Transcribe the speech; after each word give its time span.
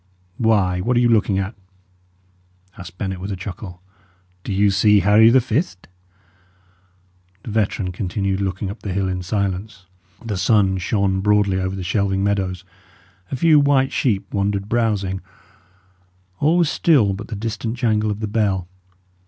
"Why, 0.39 0.79
what 0.81 0.97
are 0.97 0.99
you 0.99 1.09
looking 1.09 1.37
at?" 1.37 1.53
asked 2.75 2.97
Bennet, 2.97 3.19
with 3.19 3.31
a 3.31 3.35
chuckle. 3.35 3.83
"Do, 4.43 4.51
you 4.51 4.71
see 4.71 5.01
Harry 5.01 5.29
the 5.29 5.39
Fift?" 5.39 5.87
The 7.43 7.51
veteran 7.51 7.91
continued 7.91 8.41
looking 8.41 8.71
up 8.71 8.79
the 8.81 8.93
hill 8.93 9.07
in 9.07 9.21
silence. 9.21 9.85
The 10.25 10.37
sun 10.37 10.79
shone 10.79 11.21
broadly 11.21 11.59
over 11.61 11.75
the 11.75 11.83
shelving 11.83 12.23
meadows; 12.23 12.63
a 13.31 13.35
few 13.35 13.59
white 13.59 13.91
sheep 13.91 14.25
wandered 14.33 14.67
browsing; 14.67 15.21
all 16.39 16.57
was 16.57 16.69
still 16.71 17.13
but 17.13 17.27
the 17.27 17.35
distant 17.35 17.75
jangle 17.77 18.09
of 18.09 18.21
the 18.21 18.27
bell. 18.27 18.67